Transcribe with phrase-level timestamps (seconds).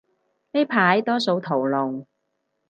[0.53, 2.07] 呢排多數屠龍